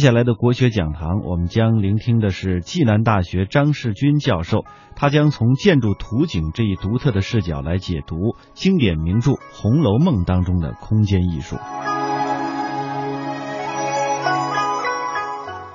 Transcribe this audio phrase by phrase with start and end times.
[0.00, 4.64] 接下来的国学讲堂，我们将聆听的是暨南大学张世军教授，
[4.96, 11.56] 他将从建筑图景这一独特的视角来解读经典名著《红楼梦》当中的空间艺术。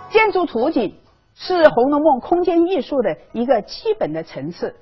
[0.09, 0.98] 建筑图景
[1.36, 4.76] 是《红楼梦》空间艺术的一个基本的层次，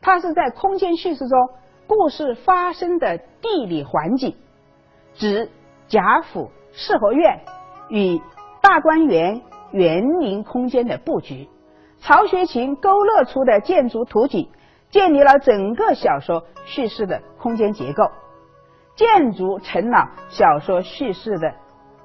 [0.00, 1.38] 它是在空间叙事中
[1.86, 4.36] 故事发生的地理环境，
[5.12, 5.50] 指
[5.86, 7.40] 贾府、四合院
[7.90, 8.18] 与。
[8.62, 9.42] 大观园
[9.72, 11.48] 园林空间的布局，
[12.00, 14.50] 曹雪芹勾勒出的建筑图景，
[14.90, 18.10] 建立了整个小说叙事的空间结构，
[18.96, 21.54] 建筑成了小说叙事的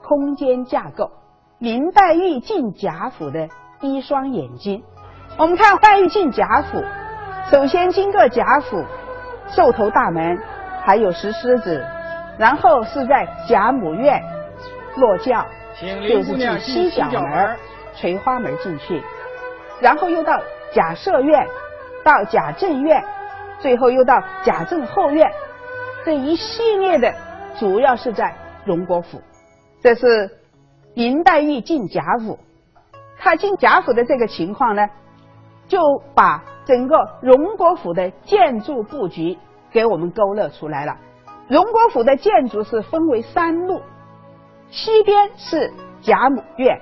[0.02, 1.12] 空间架构。
[1.60, 3.50] 林黛玉进贾府的
[3.82, 4.84] 一双眼睛，
[5.38, 6.84] 我们看黛玉进贾府，
[7.50, 8.84] 首先经过贾府
[9.48, 10.38] 寿头大门，
[10.84, 11.86] 还有石狮子，
[12.38, 14.22] 然后是在贾母院
[14.98, 15.46] 落轿。
[15.82, 17.56] 就是进西角门、
[17.96, 19.02] 垂花门进去，
[19.82, 20.42] 然后又到
[20.74, 21.46] 贾赦院，
[22.04, 23.04] 到贾政院，
[23.60, 25.30] 最后又到贾政后院，
[26.06, 27.14] 这一系列的
[27.60, 28.34] 主要是在
[28.64, 29.22] 荣国府。
[29.82, 30.30] 这是
[30.94, 32.40] 林黛玉进贾府，
[33.18, 34.88] 她进贾府的这个情况呢，
[35.68, 35.80] 就
[36.16, 39.38] 把整个荣国府的建筑布局
[39.72, 40.96] 给我们勾勒出来了。
[41.50, 43.82] 荣国府的建筑是分为三路。
[44.72, 46.80] 西边是贾母院，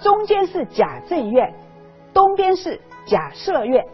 [0.00, 1.54] 中间是贾政院，
[2.12, 3.84] 东边是贾赦院。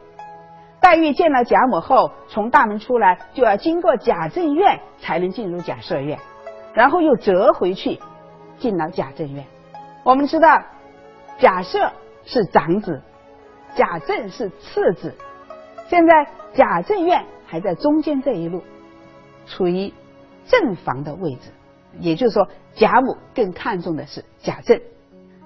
[0.81, 6.19] 黛玉见了贾母后，从大门出来就要经过贾政院才能进入贾赦院，
[6.75, 8.01] 然后又折回去
[8.59, 9.45] 进了贾政院。
[10.05, 10.63] 我们知道，
[11.39, 11.91] 贾赦
[12.25, 13.03] 是长子，
[13.75, 15.15] 贾政是次子。
[15.89, 18.63] 现在贾政院还在中间这一路，
[19.47, 19.93] 处于
[20.47, 21.51] 正房的位置。
[22.01, 24.81] 也就是说，贾母更看重的是贾政。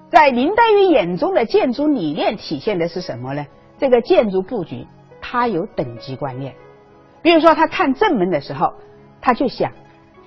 [0.09, 3.45] 在林黛玉眼中的建筑理念体现的是什么呢？
[3.77, 4.87] 这个建筑布局，
[5.21, 6.55] 它有等级观念。
[7.21, 8.73] 比如说，他看正门的时候，
[9.21, 9.71] 他就想，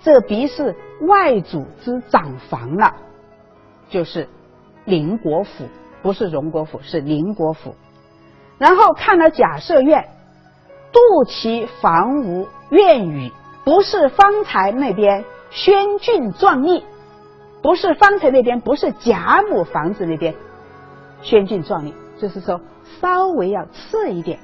[0.03, 0.77] 这必是
[1.09, 2.95] 外祖之长房了，
[3.89, 4.29] 就是
[4.85, 5.67] 宁国府，
[6.03, 7.75] 不是荣国府，是宁国府。
[8.59, 10.09] 然后看了贾赦院，
[10.93, 13.33] 杜其房屋院宇，
[13.65, 15.25] 不是方才那边。
[15.53, 16.83] 轩峻壮丽，
[17.63, 20.35] 不是方城那边，不是贾母房子那边，
[21.21, 22.59] 轩峻壮丽，就是说
[23.01, 24.41] 稍微要次一点。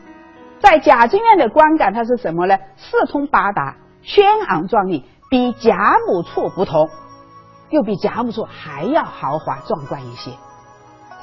[0.61, 2.59] 在贾政院的观感，它是什么呢？
[2.77, 6.91] 四通八达，轩昂壮丽，比贾母处不同，
[7.71, 10.33] 又比贾母处还要豪华壮观一些。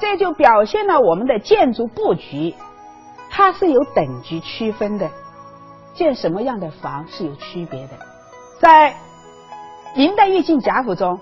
[0.00, 2.56] 这就表现了我们的建筑布局，
[3.30, 5.08] 它是有等级区分的，
[5.94, 7.92] 建什么样的房是有区别的，
[8.58, 8.96] 在。
[9.96, 11.18] 林黛玉进贾府中，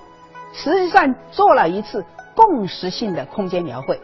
[0.52, 2.04] 实际上做了一次
[2.34, 4.00] 共识性的空间描绘。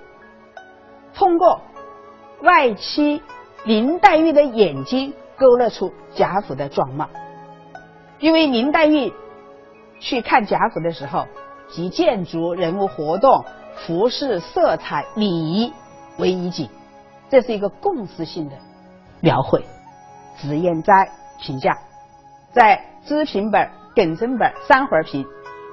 [1.13, 1.61] 通过
[2.43, 3.21] 外戚
[3.65, 7.11] 林黛玉的眼睛勾勒出贾府的状貌。
[8.21, 9.13] 因为林黛玉
[9.99, 11.27] 去看贾府的时候，
[11.69, 13.45] 集建筑、人物活动、
[13.75, 15.73] 服饰、色彩、礼仪
[16.17, 16.71] 为一景，
[17.29, 18.55] 这是一个共识性的
[19.21, 19.65] 描绘。
[20.39, 21.11] 脂砚斋
[21.41, 21.77] 评价，
[22.53, 23.69] 在知评本。
[23.95, 25.27] 耿真本三回评，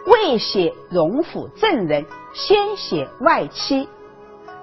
[0.05, 3.87] 未写荣府正人，先写外戚，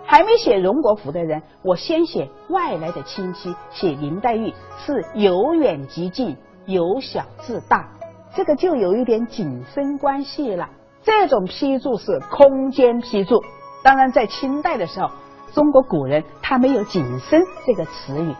[0.04, 4.52] 还没写荣国府的人，我先写外来的亲戚，写林黛玉
[4.84, 7.88] 是由远及近，由小至大，
[8.34, 10.68] 这个就有一点景深关系了。
[11.04, 13.42] 这种批注是空间批注，
[13.82, 15.10] 当然在清代的时候，
[15.52, 18.34] 中国古人他没有景深这个词语，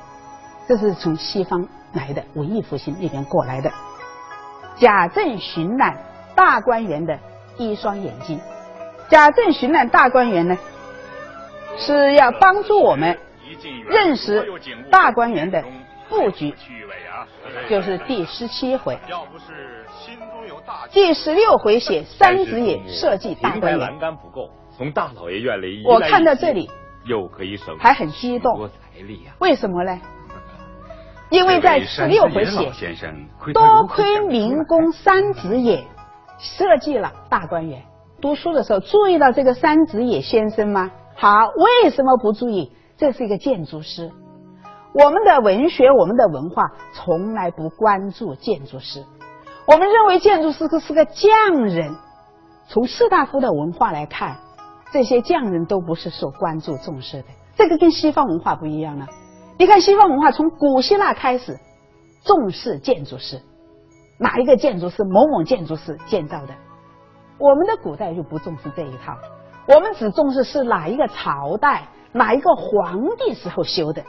[0.67, 3.71] 这是从西方来的文艺复兴那边过来的。
[4.77, 5.97] 贾政巡览
[6.35, 7.19] 大观园的
[7.57, 8.41] 一双眼睛，
[9.09, 10.59] 贾政巡览大观园呢，
[11.79, 13.19] 是要帮助我们
[13.89, 14.47] 认识
[14.91, 15.65] 大观园的
[16.09, 16.55] 布局，
[17.69, 18.99] 就是第十七回。
[20.91, 23.99] 第十六回写三子野设计大观园。
[24.77, 26.69] 从大老爷院里，我看到这里
[27.05, 28.69] 又可以省，还很激动。
[29.39, 30.01] 为什么呢？
[31.31, 32.71] 因为在十六回写，
[33.53, 35.85] 多亏明公三子野
[36.39, 37.83] 设计了大观园。
[38.21, 40.91] 读书的时候注意到这个三子野先生吗？
[41.17, 41.49] 好，
[41.83, 42.73] 为什么不注意？
[42.97, 44.11] 这是一个建筑师。
[44.93, 49.05] 我们的文学，我们的文化从来不关注建筑师。
[49.67, 51.97] 我们认为建筑师是个匠人。
[52.69, 54.37] 从士大夫的文化来看，
[54.93, 57.25] 这些匠人都不是受关注重视的。
[57.57, 59.07] 这个跟西方文化不一样了。
[59.57, 61.57] 你看西方文化从古希腊开始
[62.25, 63.41] 重视建筑师，
[64.19, 66.55] 哪一个建筑师某某建筑师建造的？
[67.39, 69.17] 我们的古代就不重视这一套。
[69.69, 74.03] 我们只重视是哪一个朝代、哪一个皇帝时候修的。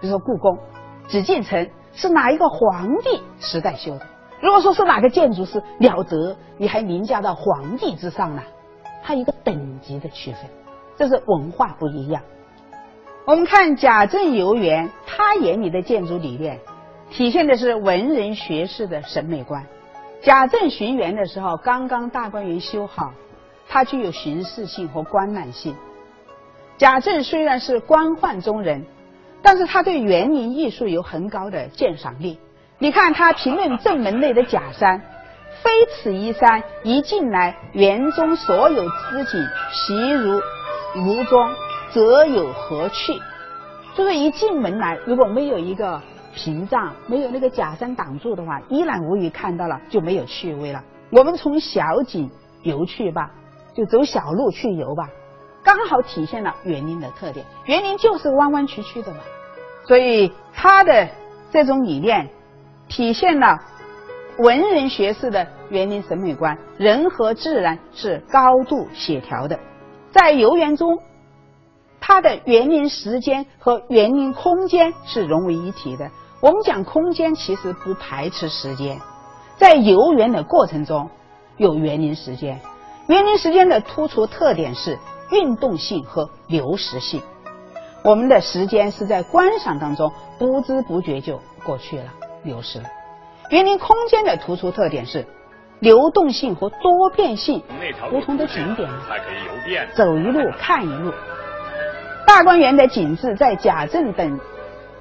[0.00, 0.58] 比如说故宫、
[1.06, 4.06] 紫禁城是哪一个皇帝时代修的？
[4.40, 8.42] 如果说是哪个建筑是了得，你还凌驾到皇帝之上呢？
[9.02, 10.42] 它一个等级的区分，
[10.96, 12.22] 这是文化不一样。
[13.24, 16.58] 我们看贾政游园，他眼里的建筑理念，
[17.10, 19.64] 体现的是文人学士的审美观。
[20.22, 23.12] 贾政巡园的时候，刚刚大观园修好，
[23.68, 25.76] 它具有巡视性和观览性。
[26.78, 28.86] 贾政虽然是官宦中人，
[29.40, 32.40] 但是他对园林艺术有很高的鉴赏力。
[32.78, 35.00] 你看他评论正门内的假山，
[35.62, 40.40] 非此一山，一进来园中所有之景，习如
[40.96, 41.48] 如中。
[41.92, 43.20] 则有何趣？
[43.94, 46.00] 就是一进门来，如果没有一个
[46.34, 50.82] 屏障，没有那个假山挡住的话，一览无余，看到了就没有趣味了。
[51.10, 52.30] 我们从小景
[52.62, 53.30] 游去吧，
[53.74, 55.10] 就走小路去游吧，
[55.62, 57.44] 刚好体现了园林的特点。
[57.66, 59.18] 园林就是弯弯曲曲的嘛，
[59.86, 61.06] 所以他的
[61.50, 62.30] 这种理念
[62.88, 63.58] 体现了
[64.38, 69.60] 文人学士的园林审美观，人和自然是高度协调的，
[70.10, 70.98] 在游园中。
[72.14, 76.10] 它的园林时间和园林空间是融为一体的。
[76.42, 79.00] 我们讲空间，其实不排斥时间，
[79.56, 81.08] 在游园的过程中
[81.56, 82.60] 有园林时间。
[83.06, 84.98] 园林时间的突出特点是
[85.30, 87.22] 运动性和流实性。
[88.04, 92.12] 我们的时间是在观赏当中不知不觉就过去了，
[92.42, 92.84] 流失了。
[93.48, 95.26] 园林空间的突出特点是
[95.80, 97.62] 流动性和多变性，
[98.10, 101.10] 不同的景点才可以游遍走一路看一路。
[102.34, 104.40] 大观园的景致在贾政等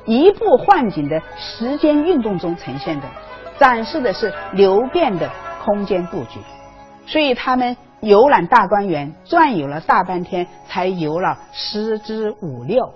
[0.04, 3.08] 移步换景的时间运动中呈现的，
[3.58, 5.30] 展示的是流变的
[5.64, 6.42] 空间布局。
[7.08, 12.94] 所以他们游览大观园转悠了大半天，才游了十之五六，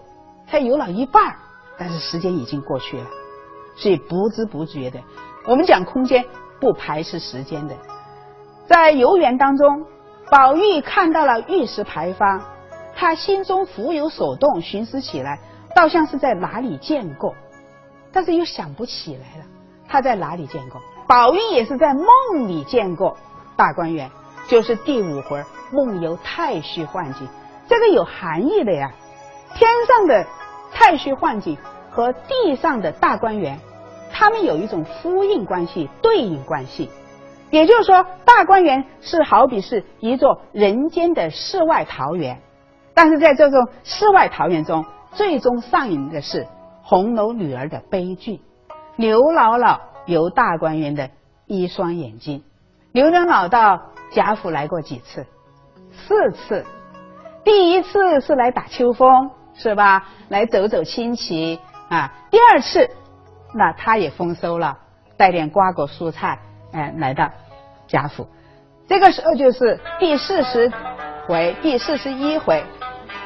[0.50, 1.34] 才游了一半
[1.78, 3.06] 但是时间已经过去了，
[3.78, 5.00] 所以不知不觉的。
[5.48, 6.26] 我们讲空间
[6.60, 7.76] 不排斥时间的，
[8.68, 9.86] 在游园当中，
[10.30, 12.42] 宝玉看到了玉石牌坊。
[12.96, 15.40] 他心中浮有所动，寻思起来，
[15.76, 17.36] 倒像是在哪里见过，
[18.14, 19.46] 但是又想不起来了。
[19.88, 20.82] 他在哪里见过？
[21.08, 23.18] 宝玉也是在梦里见过
[23.56, 24.10] 大观园，
[24.48, 27.28] 就是第五回梦游太虚幻境，
[27.68, 28.92] 这个有含义的呀。
[29.54, 30.26] 天上的
[30.74, 31.58] 太虚幻境
[31.92, 33.60] 和地上的大观园，
[34.12, 36.90] 它们有一种呼应关系、对应关系。
[37.52, 42.42] 也就是说，大观园是好比是一座人间的世外桃源。
[42.96, 46.48] 但是在这种世外桃源中，最终上演的是
[46.82, 48.42] 红楼女儿的悲剧。
[48.96, 51.10] 刘姥姥由大观园的
[51.46, 52.44] 一双眼睛。
[52.94, 55.26] 刘姥姥到贾府来过几次？
[55.92, 56.66] 四次。
[57.44, 60.08] 第一次是来打秋风，是吧？
[60.30, 61.60] 来走走亲戚
[61.90, 62.14] 啊。
[62.32, 62.90] 第二次，
[63.54, 64.78] 那她也丰收了，
[65.18, 66.40] 带点瓜果蔬菜，
[66.72, 67.30] 哎，来到
[67.88, 68.28] 贾府。
[68.88, 70.72] 这个时候就是第四十
[71.28, 72.64] 回，第四十一回。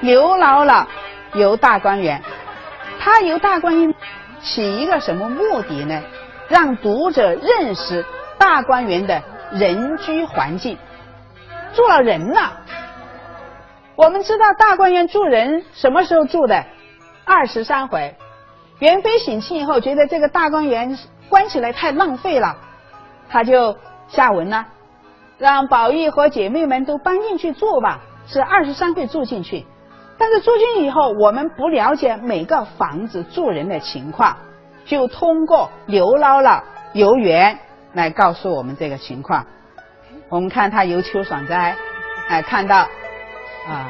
[0.02, 0.86] 刘姥姥
[1.34, 2.24] 游大观园，
[3.00, 3.94] 她游大观园
[4.42, 6.02] 起一个什么目的呢？
[6.48, 8.06] 让读者认识
[8.38, 10.78] 大观园的人居环境，
[11.74, 12.54] 住了人了。
[13.98, 16.64] 我们知道大观园住人什么时候住的？
[17.26, 18.16] 二十三回，
[18.80, 22.56] 元妃省亲以后，觉得这个大观园关起来太浪费了，
[23.30, 23.78] 他就
[24.08, 24.66] 下文了，
[25.38, 28.00] 让宝玉和姐妹们都搬进去住吧。
[28.32, 29.66] 是二十三回住进去。
[30.20, 34.36] 但是住进以后，我们不了解每个房子住人的情况，
[34.86, 36.62] 就通过刘姥姥
[36.94, 37.58] 游园
[37.94, 39.48] 来告诉我们这个情况。
[40.28, 41.76] 我们看他游秋爽斋，
[42.28, 42.80] 哎，看到
[43.66, 43.90] 啊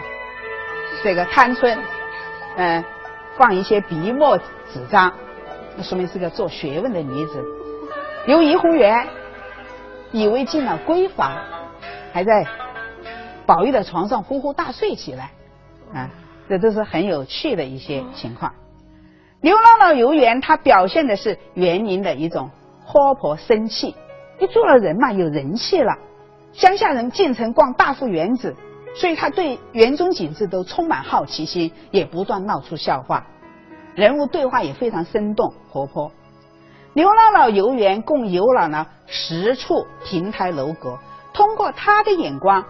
[1.03, 1.77] 这个探春，
[2.57, 2.83] 嗯，
[3.35, 5.11] 放一些笔墨纸张，
[5.75, 7.43] 那说明是个做学问的女子。
[8.27, 9.07] 游怡红园，
[10.11, 11.31] 以为进了闺房，
[12.13, 12.45] 还在
[13.47, 15.31] 宝玉的床上呼呼大睡起来。
[15.93, 16.09] 啊，
[16.47, 18.53] 这都是很有趣的一些情况。
[19.41, 22.49] 刘姥姥游园，它表现的是园林的一种
[22.83, 23.95] 活泼生气。
[24.39, 25.93] 一住了人嘛，有人气了。
[26.53, 28.55] 乡下人进城逛大富园子，
[28.95, 33.25] 所以他对园中景致都充满好奇心，也不断闹出笑话。
[33.95, 36.11] 人物对话也非常生动活泼。
[36.93, 40.97] 刘姥姥游园共游览了十处亭台楼阁，
[41.33, 42.65] 通过他的眼光，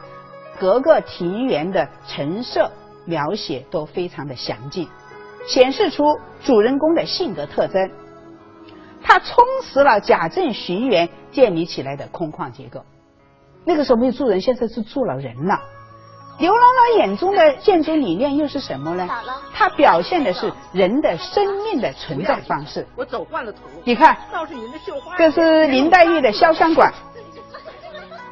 [0.59, 2.69] 各个庭园的陈设。
[3.09, 4.87] 描写都非常的详尽，
[5.47, 6.03] 显示出
[6.43, 7.91] 主人公的性格特征。
[9.01, 12.85] 它充实了贾政寻园建立起来的空旷结构。
[13.65, 15.59] 那个时候没有住人，现在是住了人了。
[16.37, 19.09] 刘姥姥眼中的建筑理念又是什么呢？
[19.53, 22.87] 它表现的是人的生命的存在方式。
[22.95, 24.17] 我走惯了图，你看。
[25.17, 26.93] 这是林黛玉的潇湘馆。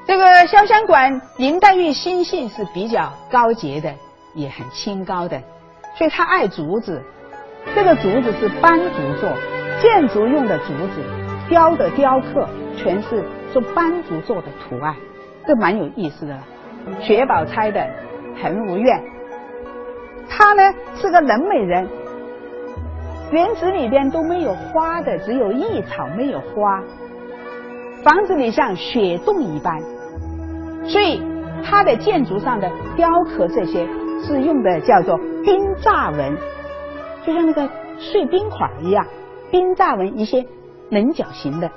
[0.06, 3.94] 这个潇湘馆，林黛玉心性是比较高洁的，
[4.38, 5.42] 也很清高的，
[5.98, 7.02] 所以他爱竹子。
[7.76, 9.30] 这个竹子是斑竹做，
[9.82, 11.02] 建筑用的竹子，
[11.50, 14.96] 雕的雕刻全是做斑竹做的图案，
[15.46, 16.38] 这蛮有意思的。
[17.02, 17.86] 薛宝钗的
[18.42, 19.04] 恒芜苑，
[20.30, 21.90] 她呢是个冷美人，
[23.32, 26.82] 园子里边都没有花的，只有一草没有花，
[28.04, 29.82] 房子里像雪洞一般，
[30.86, 31.22] 所以
[31.66, 33.86] 他的建筑上的雕刻这些
[34.24, 36.38] 是用的叫做冰栅纹，
[37.26, 37.70] 就像那个
[38.00, 39.06] 碎冰块一样，
[39.52, 40.46] 冰栅纹一些
[40.90, 41.72] 棱角形的，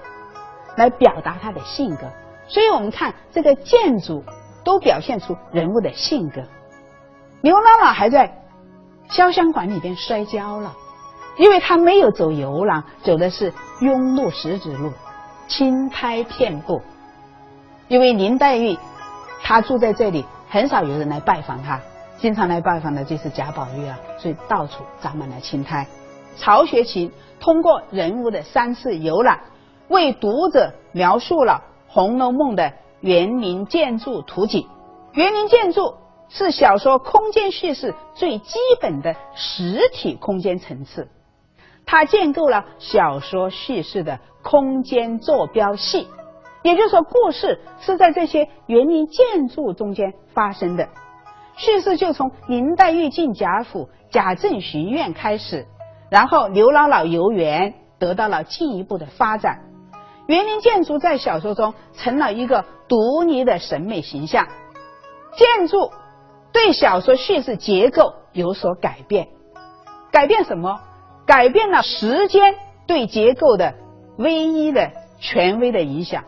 [0.77, 2.03] 来表达他的性格。
[2.49, 4.25] 所以我们看这个建筑。
[4.63, 6.43] 都表现出人物的性格。
[7.41, 8.43] 刘姥姥还在
[9.09, 10.77] 潇湘馆里边摔跤了，
[11.39, 14.93] 因为她没有走游廊，走的是庸路石子路，
[15.49, 16.83] 轻拍片布。
[17.89, 18.79] 因为林黛玉
[19.43, 21.81] 她住在这里，很少有人来拜访她，
[22.21, 25.87] 经常来拜访的就是贾宝玉啊，所以到处长满了青苔。
[26.37, 27.11] 曹雪芹
[27.41, 29.41] 通过人物的三次游览，
[29.89, 31.63] 为读者描述了
[31.93, 32.73] 《红楼梦》的。
[33.01, 34.69] 园林建筑图景，
[35.15, 35.95] 园林建筑
[36.29, 41.09] 是小说空间叙事最基本的实体空间层次，
[41.87, 46.09] 它建构了小说叙事的空间坐标系，
[46.63, 50.87] 也就是说，故事是在这些园林建筑中间发生的。
[51.61, 55.67] 叙事就从林黛玉进贾府、贾政巡院开始，
[56.11, 59.61] 然后刘姥姥游园得到了进一步的发展。
[60.27, 64.49] 园林建筑在小说中成了一个独立的审美形象，
[65.37, 65.91] 建筑
[66.51, 69.29] 对小说叙事结构有所改变，
[70.11, 70.81] 改变什么？
[71.27, 72.55] 改变了时间
[72.87, 73.75] 对结构的
[74.17, 76.25] 唯一的权威的影响，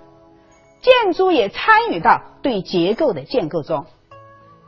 [0.82, 3.86] 建筑也参与到对结构的建构中，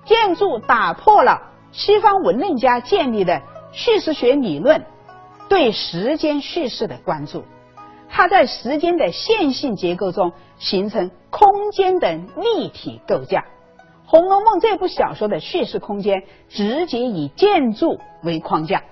[0.04, 1.40] 建筑打破了
[1.72, 3.42] 西方文论家建立的
[3.72, 4.84] 叙事学理论
[5.48, 7.44] 对时间叙事的关注。
[8.08, 13.40] 它在时间的线性结构中形成空间的立体构架，
[14.06, 18.84] 《红楼梦》这部小说的叙事空间直接以建筑为框架。